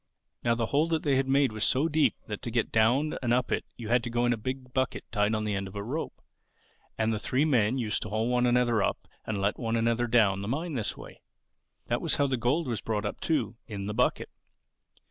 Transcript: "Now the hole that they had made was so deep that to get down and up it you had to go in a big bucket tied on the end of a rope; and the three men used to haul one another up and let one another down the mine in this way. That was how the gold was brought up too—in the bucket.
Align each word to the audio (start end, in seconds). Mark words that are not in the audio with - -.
"Now 0.43 0.55
the 0.55 0.65
hole 0.65 0.87
that 0.87 1.03
they 1.03 1.15
had 1.15 1.27
made 1.27 1.51
was 1.51 1.63
so 1.63 1.87
deep 1.87 2.15
that 2.25 2.41
to 2.41 2.49
get 2.49 2.71
down 2.71 3.19
and 3.21 3.31
up 3.31 3.51
it 3.51 3.65
you 3.77 3.89
had 3.89 4.01
to 4.05 4.09
go 4.09 4.25
in 4.25 4.33
a 4.33 4.35
big 4.35 4.73
bucket 4.73 5.03
tied 5.11 5.35
on 5.35 5.43
the 5.45 5.53
end 5.53 5.67
of 5.67 5.75
a 5.75 5.83
rope; 5.83 6.23
and 6.97 7.13
the 7.13 7.19
three 7.19 7.45
men 7.45 7.77
used 7.77 8.01
to 8.01 8.09
haul 8.09 8.27
one 8.27 8.47
another 8.47 8.81
up 8.81 9.07
and 9.27 9.39
let 9.39 9.59
one 9.59 9.75
another 9.75 10.07
down 10.07 10.41
the 10.41 10.47
mine 10.47 10.71
in 10.71 10.73
this 10.73 10.97
way. 10.97 11.21
That 11.85 12.01
was 12.01 12.15
how 12.15 12.25
the 12.25 12.35
gold 12.35 12.67
was 12.67 12.81
brought 12.81 13.05
up 13.05 13.19
too—in 13.19 13.85
the 13.85 13.93
bucket. 13.93 14.29